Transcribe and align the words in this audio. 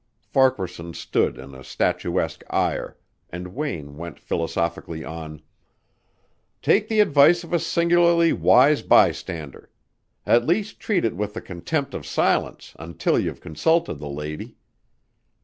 Farquaharson 0.23 0.95
stood 0.95 1.37
in 1.37 1.53
a 1.53 1.63
statuesque 1.63 2.43
ire, 2.49 2.97
and 3.29 3.53
Wayne 3.53 3.97
went 3.97 4.17
philosophically 4.17 5.05
on. 5.05 5.43
"Take 6.63 6.87
the 6.87 6.99
advice 7.01 7.43
of 7.43 7.53
a 7.53 7.59
singularly 7.59 8.33
wise 8.33 8.81
bystander. 8.81 9.69
At 10.25 10.47
least 10.47 10.79
treat 10.79 11.05
it 11.05 11.15
with 11.15 11.35
the 11.35 11.41
contempt 11.41 11.93
of 11.93 12.07
silence 12.07 12.73
until 12.79 13.19
you've 13.19 13.41
consulted 13.41 13.99
the 13.99 14.09
lady. 14.09 14.55